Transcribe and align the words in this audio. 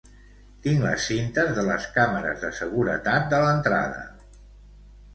Tinc 0.63 0.79
les 0.85 1.05
cintes 1.09 1.53
de 1.59 1.67
les 1.69 1.87
càmeres 1.99 2.41
de 2.47 2.51
seguretat 2.63 3.31
de 3.37 3.45
l'entrada. 3.47 4.05